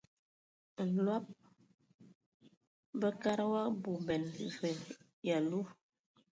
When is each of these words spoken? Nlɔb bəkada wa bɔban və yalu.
Nlɔb 0.93 1.25
bəkada 2.99 3.43
wa 3.53 3.61
bɔban 3.81 4.23
və 4.59 4.69
yalu. 5.27 5.59